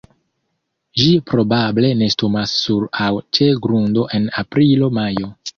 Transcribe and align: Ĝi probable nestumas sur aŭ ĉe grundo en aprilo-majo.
Ĝi 1.01 1.09
probable 1.31 1.91
nestumas 2.01 2.55
sur 2.63 2.89
aŭ 3.09 3.13
ĉe 3.39 3.53
grundo 3.67 4.09
en 4.21 4.29
aprilo-majo. 4.45 5.33